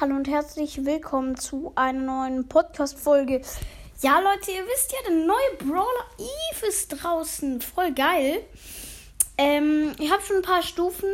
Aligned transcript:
Hallo 0.00 0.16
und 0.16 0.28
herzlich 0.28 0.86
willkommen 0.86 1.36
zu 1.36 1.72
einer 1.74 2.00
neuen 2.00 2.48
Podcast-Folge. 2.48 3.42
Ja, 4.00 4.18
Leute, 4.18 4.50
ihr 4.50 4.64
wisst 4.64 4.92
ja, 4.92 4.98
der 5.06 5.26
neue 5.26 5.36
Brawler 5.58 6.06
Eve 6.18 6.66
ist 6.66 6.88
draußen. 6.88 7.60
Voll 7.60 7.92
geil. 7.92 8.40
Ähm, 9.36 9.92
ich 9.98 10.10
habe 10.10 10.22
schon 10.22 10.36
ein 10.36 10.42
paar 10.42 10.62
Stufen 10.62 11.10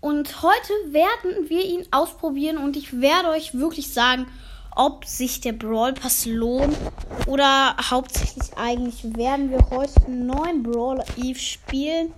und 0.00 0.42
heute 0.42 0.72
werden 0.86 1.50
wir 1.50 1.64
ihn 1.64 1.86
ausprobieren 1.90 2.56
und 2.56 2.78
ich 2.78 3.00
werde 3.00 3.28
euch 3.28 3.58
wirklich 3.58 3.92
sagen, 3.92 4.26
ob 4.74 5.04
sich 5.04 5.42
der 5.42 5.52
Brawl 5.52 5.92
Pass 5.92 6.24
lohnt 6.24 6.76
oder 7.26 7.76
hauptsächlich 7.90 8.56
eigentlich 8.56 9.04
werden 9.16 9.50
wir 9.50 9.68
heute 9.68 10.06
einen 10.06 10.26
neuen 10.26 10.62
Brawler 10.62 11.04
Eve 11.18 11.38
spielen. 11.38 12.14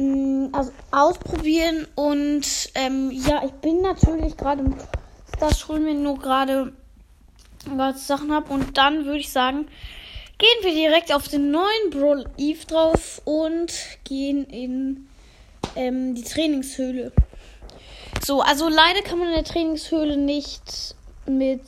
Mm, 0.00 0.48
also 0.52 0.72
ausprobieren 0.90 1.86
und 1.94 2.70
ähm, 2.74 3.10
ja, 3.10 3.42
ich 3.44 3.52
bin 3.52 3.82
natürlich 3.82 4.34
gerade 4.34 4.62
im 4.62 4.74
holen 5.68 5.84
wir 5.84 5.94
nur 5.94 6.18
gerade 6.18 6.72
was 7.66 8.06
Sachen 8.06 8.32
habe 8.32 8.50
und 8.52 8.78
dann 8.78 9.04
würde 9.04 9.20
ich 9.20 9.30
sagen, 9.30 9.68
gehen 10.38 10.48
wir 10.62 10.72
direkt 10.72 11.14
auf 11.14 11.28
den 11.28 11.50
neuen 11.50 11.90
Brawl 11.90 12.24
Eve 12.38 12.64
drauf 12.66 13.20
und 13.26 13.72
gehen 14.04 14.44
in 14.44 15.06
ähm, 15.76 16.14
die 16.14 16.24
Trainingshöhle. 16.24 17.12
So, 18.22 18.40
also 18.40 18.68
leider 18.68 19.02
kann 19.02 19.18
man 19.18 19.28
in 19.28 19.34
der 19.34 19.44
Trainingshöhle 19.44 20.16
nicht 20.16 20.94
mit 21.26 21.62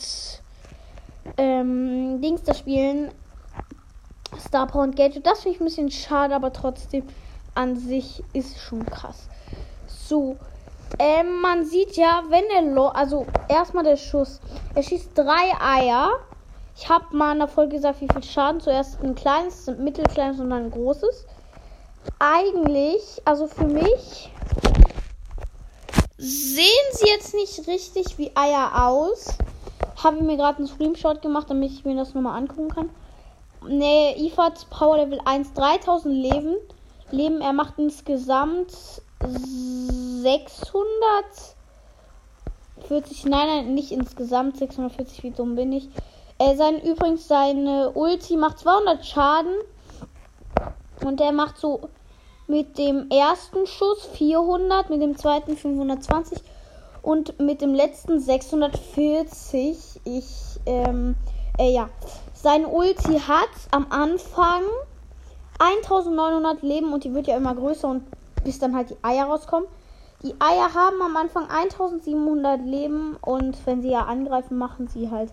ähm, 1.36 2.20
Dings 2.22 2.42
da 2.44 2.54
spielen. 2.54 3.10
Star 4.38 4.66
Power 4.66 4.84
und 4.84 4.96
Gadget. 4.96 5.26
Das 5.26 5.42
finde 5.42 5.56
ich 5.56 5.60
ein 5.60 5.66
bisschen 5.66 5.90
schade, 5.90 6.34
aber 6.34 6.52
trotzdem 6.52 7.04
an 7.54 7.76
sich 7.76 8.22
ist 8.32 8.58
schon 8.58 8.84
krass. 8.86 9.28
So. 9.86 10.36
Ähm, 10.98 11.40
man 11.40 11.64
sieht 11.64 11.96
ja, 11.96 12.22
wenn 12.28 12.44
er 12.54 12.62
Lo 12.62 12.88
also 12.88 13.26
erstmal 13.48 13.84
der 13.84 13.96
Schuss. 13.96 14.40
Er 14.74 14.82
schießt 14.82 15.16
drei 15.16 15.52
Eier. 15.60 16.10
Ich 16.76 16.88
habe 16.88 17.16
mal 17.16 17.32
in 17.32 17.38
der 17.38 17.48
Folge 17.48 17.76
gesagt, 17.76 18.00
wie 18.00 18.08
viel 18.12 18.22
Schaden. 18.22 18.60
Zuerst 18.60 19.02
ein 19.02 19.14
kleines, 19.14 19.68
ein 19.68 19.82
mittelkleines 19.82 20.38
und 20.38 20.50
dann 20.50 20.64
ein 20.64 20.70
großes. 20.70 21.26
Eigentlich, 22.18 23.22
also 23.24 23.46
für 23.46 23.66
mich, 23.66 24.30
sehen 26.18 26.66
sie 26.92 27.06
jetzt 27.06 27.34
nicht 27.34 27.66
richtig 27.66 28.18
wie 28.18 28.32
Eier 28.36 28.86
aus. 28.86 29.36
Habe 30.02 30.16
ich 30.16 30.22
mir 30.22 30.36
gerade 30.36 30.58
einen 30.58 30.66
Screenshot 30.66 31.22
gemacht, 31.22 31.48
damit 31.48 31.72
ich 31.72 31.84
mir 31.84 31.96
das 31.96 32.14
nochmal 32.14 32.38
angucken 32.38 32.68
kann. 32.68 32.90
Ne, 33.66 34.16
IFAs 34.18 34.64
Power 34.66 34.96
Level 34.96 35.20
1, 35.24 35.52
3000 35.54 36.14
Leben. 36.14 36.56
Leben. 37.12 37.40
Er 37.40 37.52
macht 37.52 37.78
insgesamt 37.78 38.72
640. 39.20 41.54
Nein, 43.24 43.46
nein, 43.46 43.74
nicht 43.74 43.92
insgesamt 43.92 44.56
640. 44.56 45.22
Wie 45.22 45.30
dumm 45.30 45.54
bin 45.54 45.72
ich. 45.72 45.88
Äh, 46.38 46.56
sein, 46.56 46.80
übrigens, 46.80 47.28
seine 47.28 47.92
Ulti 47.92 48.36
macht 48.36 48.58
200 48.58 49.06
Schaden. 49.06 49.54
Und 51.04 51.20
er 51.20 51.32
macht 51.32 51.58
so 51.58 51.88
mit 52.46 52.78
dem 52.78 53.10
ersten 53.10 53.66
Schuss 53.66 54.06
400, 54.14 54.88
mit 54.90 55.02
dem 55.02 55.16
zweiten 55.16 55.56
520 55.56 56.38
und 57.02 57.40
mit 57.40 57.60
dem 57.60 57.74
letzten 57.74 58.20
640. 58.20 60.00
Ich, 60.04 60.60
ähm, 60.66 61.16
äh, 61.58 61.72
ja. 61.72 61.88
Sein 62.34 62.66
Ulti 62.66 63.20
hat 63.20 63.50
am 63.70 63.86
Anfang 63.90 64.62
1900 65.62 66.62
Leben 66.62 66.92
und 66.92 67.04
die 67.04 67.14
wird 67.14 67.26
ja 67.26 67.36
immer 67.36 67.54
größer 67.54 67.88
und 67.88 68.04
bis 68.44 68.58
dann 68.58 68.74
halt 68.74 68.90
die 68.90 68.96
Eier 69.02 69.26
rauskommen. 69.26 69.68
Die 70.22 70.34
Eier 70.40 70.74
haben 70.74 71.00
am 71.02 71.16
Anfang 71.16 71.48
1700 71.48 72.60
Leben 72.64 73.16
und 73.20 73.56
wenn 73.66 73.82
sie 73.82 73.90
ja 73.90 74.04
angreifen, 74.04 74.56
machen 74.56 74.88
sie 74.88 75.10
halt 75.10 75.32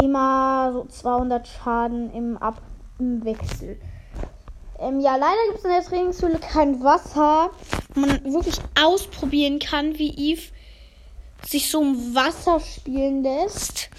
immer 0.00 0.70
so 0.72 0.84
200 0.84 1.46
Schaden 1.46 2.12
im, 2.12 2.36
Ab 2.36 2.60
im 2.98 3.24
Wechsel. 3.24 3.80
Ähm, 4.78 5.00
ja, 5.00 5.16
leider 5.16 5.38
gibt 5.48 5.58
es 5.58 5.64
in 5.64 5.70
der 5.70 5.84
Trainingshöhle 5.84 6.38
kein 6.38 6.82
Wasser, 6.82 7.50
man 7.94 8.10
wirklich 8.24 8.56
ausprobieren 8.80 9.58
kann, 9.58 9.98
wie 9.98 10.10
Eve 10.30 10.52
sich 11.44 11.70
so 11.70 11.82
im 11.82 12.14
Wasser 12.14 12.60
spielen 12.60 13.22
lässt. 13.22 13.90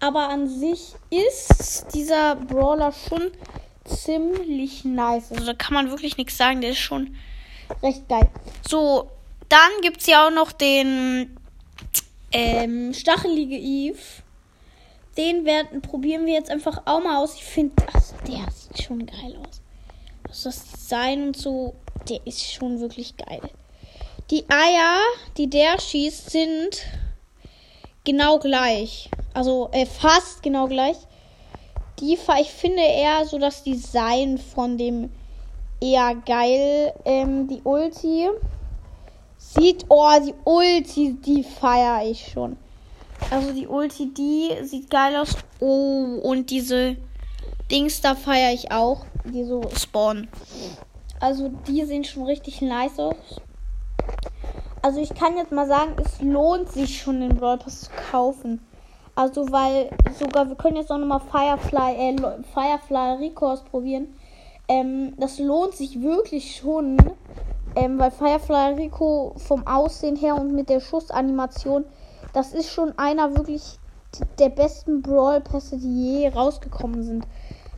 Aber 0.00 0.28
an 0.28 0.48
sich 0.48 0.94
ist 1.10 1.86
dieser 1.94 2.36
Brawler 2.36 2.92
schon 2.92 3.32
ziemlich 3.84 4.84
nice. 4.84 5.32
Also 5.32 5.46
da 5.46 5.54
kann 5.54 5.74
man 5.74 5.90
wirklich 5.90 6.16
nichts 6.16 6.36
sagen. 6.36 6.60
Der 6.60 6.70
ist 6.70 6.78
schon 6.78 7.16
recht 7.82 8.08
geil. 8.08 8.28
So, 8.68 9.10
dann 9.48 9.70
gibt 9.82 10.00
es 10.00 10.06
ja 10.06 10.26
auch 10.26 10.32
noch 10.32 10.52
den 10.52 11.36
ähm, 12.32 12.94
Stachelige 12.94 13.56
Eve. 13.56 13.98
Den 15.16 15.44
werden, 15.44 15.82
probieren 15.82 16.24
wir 16.26 16.34
jetzt 16.34 16.50
einfach 16.50 16.82
auch 16.86 17.02
mal 17.02 17.22
aus. 17.22 17.34
Ich 17.34 17.44
finde, 17.44 17.74
der 18.26 18.50
sieht 18.52 18.82
schon 18.84 19.06
geil 19.06 19.36
aus. 19.40 19.60
Also 20.28 20.48
das 20.48 20.70
Design 20.70 21.28
und 21.28 21.36
so, 21.36 21.74
der 22.08 22.24
ist 22.26 22.52
schon 22.52 22.80
wirklich 22.80 23.16
geil. 23.16 23.42
Die 24.30 24.44
Eier, 24.48 25.00
die 25.36 25.50
der 25.50 25.80
schießt, 25.80 26.30
sind 26.30 26.86
genau 28.04 28.38
gleich. 28.38 29.10
Also 29.34 29.68
äh, 29.72 29.86
fast 29.86 30.42
genau 30.42 30.68
gleich. 30.68 30.96
Die, 32.00 32.14
ich 32.14 32.50
finde 32.50 32.82
eher 32.82 33.26
so 33.26 33.38
das 33.38 33.62
Design 33.62 34.38
von 34.38 34.78
dem 34.78 35.10
eher 35.80 36.14
geil. 36.26 36.92
Ähm, 37.04 37.48
die 37.48 37.60
Ulti 37.62 38.28
sieht, 39.36 39.86
oh, 39.88 40.08
die 40.24 40.34
Ulti, 40.44 41.14
die 41.14 41.42
feiere 41.42 42.08
ich 42.08 42.32
schon. 42.32 42.56
Also 43.30 43.52
die 43.52 43.66
Ulti, 43.66 44.12
die 44.14 44.50
sieht 44.62 44.90
geil 44.90 45.16
aus. 45.16 45.36
Oh, 45.60 46.20
und 46.22 46.50
diese 46.50 46.96
Dings 47.70 48.00
da 48.00 48.14
feiere 48.14 48.52
ich 48.52 48.72
auch, 48.72 49.04
die 49.24 49.44
so 49.44 49.62
spawnen. 49.76 50.28
Also 51.20 51.48
die 51.68 51.84
sehen 51.84 52.04
schon 52.04 52.24
richtig 52.24 52.62
nice 52.62 52.98
aus. 52.98 53.40
Also 54.82 55.00
ich 55.00 55.14
kann 55.14 55.36
jetzt 55.36 55.52
mal 55.52 55.68
sagen, 55.68 55.94
es 56.02 56.20
lohnt 56.22 56.72
sich 56.72 57.00
schon 57.00 57.20
den 57.20 57.36
Brawl 57.36 57.58
Pass 57.58 57.82
zu 57.82 57.90
kaufen. 58.10 58.60
Also 59.14 59.50
weil 59.50 59.90
sogar, 60.18 60.48
wir 60.48 60.56
können 60.56 60.76
jetzt 60.76 60.90
auch 60.90 60.98
nochmal 60.98 61.20
Firefly, 61.20 61.94
äh, 61.94 62.16
Firefly 62.54 63.16
Rico 63.18 63.50
ausprobieren. 63.50 64.14
Ähm, 64.68 65.14
das 65.18 65.38
lohnt 65.38 65.74
sich 65.74 66.00
wirklich 66.00 66.56
schon. 66.56 66.96
Ähm, 67.76 67.98
weil 67.98 68.10
Firefly 68.10 68.74
Rico 68.74 69.34
vom 69.36 69.66
Aussehen 69.66 70.16
her 70.16 70.34
und 70.34 70.52
mit 70.52 70.68
der 70.68 70.80
Schussanimation, 70.80 71.84
das 72.32 72.52
ist 72.52 72.70
schon 72.70 72.98
einer 72.98 73.36
wirklich 73.36 73.78
der 74.38 74.48
besten 74.48 75.02
Brawl 75.02 75.40
Pässe, 75.40 75.76
die 75.78 76.20
je 76.20 76.28
rausgekommen 76.28 77.02
sind. 77.04 77.26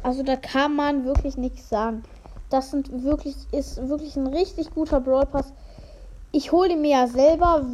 Also 0.03 0.23
da 0.23 0.37
kann 0.37 0.75
man 0.75 1.05
wirklich 1.05 1.37
nichts 1.37 1.69
sagen. 1.69 2.03
Das 2.51 2.71
sind 2.71 3.05
wirklich, 3.05 3.37
ist 3.53 3.89
wirklich 3.89 4.17
ein 4.17 4.27
richtig 4.27 4.71
guter 4.71 5.01
Brawl 5.01 5.27
Pass. 5.27 5.53
Ich 6.33 6.53
hole 6.53 6.73
ihn 6.73 6.81
mir 6.81 6.91
ja 6.91 7.07
selber, 7.07 7.65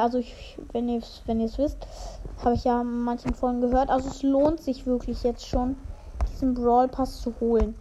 also 0.00 0.18
ich, 0.18 0.58
wenn 0.72 0.88
ihr 0.88 0.98
es 0.98 1.22
wenn 1.26 1.40
wisst, 1.40 1.78
habe 2.44 2.54
ich 2.54 2.64
ja 2.64 2.82
manchen 2.82 3.34
Folgen 3.34 3.60
gehört. 3.60 3.90
Also 3.90 4.08
es 4.08 4.22
lohnt 4.22 4.60
sich 4.60 4.86
wirklich 4.86 5.22
jetzt 5.22 5.46
schon, 5.46 5.76
diesen 6.32 6.54
Brawl 6.54 6.88
Pass 6.88 7.20
zu 7.20 7.34
holen 7.40 7.74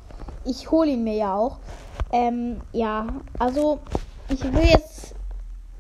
ich 0.46 0.72
hole 0.72 0.92
ihn 0.92 1.04
mir 1.04 1.16
ja 1.16 1.36
auch. 1.36 1.58
Ähm, 2.12 2.62
ja, 2.72 3.08
also 3.40 3.80
ich 4.30 4.42
will 4.44 4.66
jetzt, 4.66 5.16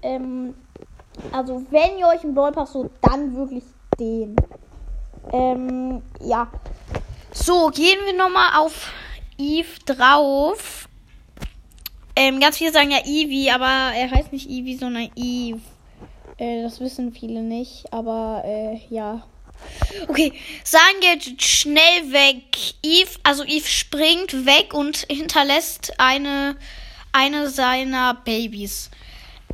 ähm, 0.02 0.56
also 1.31 1.63
wenn 1.69 1.97
ihr 1.97 2.08
euch 2.08 2.24
einen 2.24 2.36
Brawl 2.36 2.52
Pass 2.52 2.74
so, 2.74 2.90
dann 3.02 3.36
wirklich 3.36 3.63
den. 4.00 4.36
Ähm, 5.31 6.02
ja. 6.22 6.47
So, 7.31 7.68
gehen 7.68 8.00
wir 8.06 8.13
nochmal 8.13 8.59
auf 8.59 8.92
Eve 9.38 9.80
drauf. 9.86 10.90
Ähm, 12.16 12.40
ganz 12.40 12.57
viele 12.57 12.72
sagen 12.72 12.92
ja 12.92 13.00
Eevee, 13.06 13.52
aber 13.52 13.94
er 13.94 14.09
heißt 14.09 14.31
nicht 14.31 14.50
Eevee, 14.50 14.78
sondern 14.78 15.09
Eve. 15.16 15.59
Äh, 16.38 16.63
das 16.63 16.79
wissen 16.79 17.13
viele 17.13 17.41
nicht, 17.41 17.92
aber 17.92 18.44
äh, 18.45 18.80
ja. 18.89 19.24
Okay, 20.09 20.33
sein 20.63 20.81
geht 21.00 21.42
schnell 21.42 22.12
weg. 22.12 22.57
Eve, 22.83 23.12
also 23.24 23.44
Eve 23.44 23.68
springt 23.68 24.45
weg 24.45 24.74
und 24.74 25.06
hinterlässt 25.09 25.94
eine, 25.98 26.57
eine 27.13 27.50
seiner 27.50 28.15
Babys. 28.25 28.92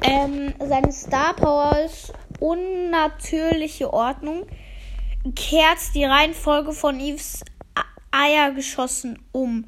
Ähm, 0.01 0.53
seine 0.59 0.91
Star 0.91 1.35
Powers 1.35 2.11
unnatürliche 2.39 3.93
Ordnung 3.93 4.47
kehrt 5.35 5.77
die 5.93 6.05
Reihenfolge 6.05 6.73
von 6.73 6.99
Eves 6.99 7.43
Eier 8.09 8.51
geschossen 8.51 9.19
um. 9.31 9.65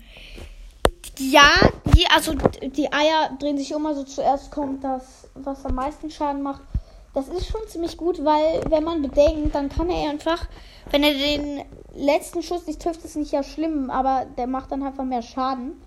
Ja, 1.19 1.51
die, 1.95 2.07
also 2.07 2.33
die 2.33 2.91
Eier 2.91 3.37
drehen 3.39 3.59
sich 3.59 3.75
um, 3.75 3.85
also 3.85 4.03
zuerst 4.03 4.49
kommt 4.49 4.83
das, 4.83 5.27
was 5.35 5.63
am 5.63 5.75
meisten 5.75 6.09
Schaden 6.09 6.41
macht 6.41 6.63
das 7.13 7.27
ist 7.27 7.47
schon 7.47 7.61
ziemlich 7.67 7.97
gut, 7.97 8.23
weil 8.23 8.61
wenn 8.69 8.83
man 8.83 9.01
bedenkt, 9.01 9.53
dann 9.53 9.69
kann 9.69 9.89
er 9.89 10.09
einfach, 10.09 10.47
wenn 10.89 11.03
er 11.03 11.13
den 11.13 11.63
letzten 11.93 12.41
Schuss 12.41 12.65
nicht 12.65 12.81
trifft, 12.81 13.05
ist 13.05 13.15
nicht 13.15 13.31
ja 13.31 13.43
schlimm, 13.43 13.89
aber 13.89 14.25
der 14.37 14.47
macht 14.47 14.71
dann 14.71 14.83
einfach 14.83 15.03
mehr 15.03 15.21
Schaden 15.21 15.81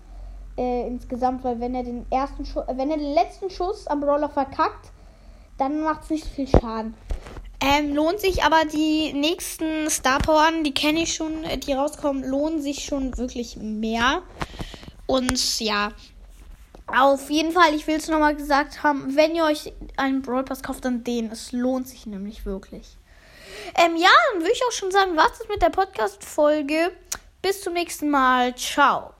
äh, 0.57 0.87
insgesamt, 0.87 1.43
weil 1.43 1.59
wenn 1.59 1.75
er 1.75 1.83
den 1.83 2.05
ersten 2.09 2.45
Schuss, 2.45 2.63
wenn 2.67 2.89
er 2.89 2.97
den 2.97 3.13
letzten 3.13 3.49
Schuss 3.49 3.87
am 3.87 3.99
Brawler 3.99 4.29
verkackt, 4.29 4.91
dann 5.57 5.81
macht 5.81 6.03
es 6.03 6.09
nicht 6.09 6.23
so 6.23 6.29
viel 6.29 6.47
Schaden. 6.47 6.95
Ähm, 7.59 7.95
lohnt 7.95 8.19
sich 8.19 8.43
aber 8.43 8.65
die 8.71 9.13
nächsten 9.13 9.89
Star 9.89 10.19
Powern, 10.19 10.63
die 10.63 10.73
kenne 10.73 11.01
ich 11.01 11.13
schon, 11.15 11.43
äh, 11.43 11.57
die 11.57 11.73
rauskommen, 11.73 12.23
lohnen 12.23 12.61
sich 12.61 12.85
schon 12.85 13.17
wirklich 13.17 13.57
mehr. 13.57 14.21
Und 15.07 15.59
ja, 15.59 15.89
auf 16.87 17.29
jeden 17.29 17.51
Fall, 17.51 17.73
ich 17.73 17.85
will 17.87 17.97
es 17.97 18.07
nochmal 18.07 18.35
gesagt 18.35 18.83
haben, 18.83 19.15
wenn 19.15 19.35
ihr 19.35 19.43
euch 19.43 19.73
einen 19.97 20.21
Brawl 20.21 20.43
Pass 20.43 20.63
kauft, 20.63 20.85
dann 20.85 21.03
den. 21.03 21.31
Es 21.31 21.51
lohnt 21.51 21.87
sich 21.87 22.05
nämlich 22.05 22.45
wirklich. 22.45 22.97
Ähm, 23.75 23.95
ja, 23.95 24.09
dann 24.31 24.41
würde 24.41 24.53
ich 24.53 24.63
auch 24.67 24.71
schon 24.71 24.91
sagen, 24.91 25.15
was 25.15 25.39
ist 25.39 25.49
mit 25.49 25.61
der 25.61 25.69
Podcast-Folge. 25.69 26.91
Bis 27.41 27.61
zum 27.61 27.73
nächsten 27.73 28.09
Mal. 28.09 28.55
Ciao. 28.55 29.13